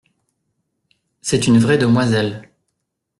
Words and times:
C’est 1.21 1.45
une 1.45 1.59
vraie 1.59 1.77
demoiselle. 1.77 2.49